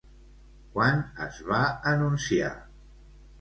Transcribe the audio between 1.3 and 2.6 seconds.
va anunciar?